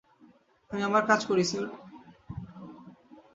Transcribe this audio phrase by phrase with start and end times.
[0.71, 1.65] আমি আমার কাজ করি স্যার!